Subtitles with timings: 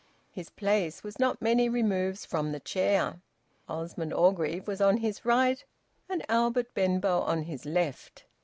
[0.31, 3.21] His place was not many removes from the chair.
[3.69, 5.63] Osmond Orgreave was on his right,
[6.09, 8.25] and Albert Benbow on his left.